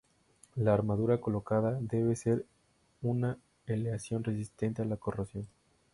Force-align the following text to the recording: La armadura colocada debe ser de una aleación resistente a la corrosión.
La 0.55 0.73
armadura 0.73 1.21
colocada 1.21 1.77
debe 1.79 2.15
ser 2.15 2.37
de 2.37 2.45
una 3.03 3.37
aleación 3.67 4.23
resistente 4.23 4.81
a 4.81 4.85
la 4.85 4.97
corrosión. 4.97 5.47